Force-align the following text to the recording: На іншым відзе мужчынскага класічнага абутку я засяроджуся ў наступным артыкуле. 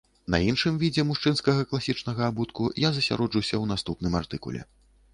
На 0.35 0.37
іншым 0.51 0.79
відзе 0.83 1.05
мужчынскага 1.09 1.67
класічнага 1.73 2.23
абутку 2.31 2.73
я 2.87 2.93
засяроджуся 2.99 3.55
ў 3.63 3.75
наступным 3.77 4.21
артыкуле. 4.25 4.69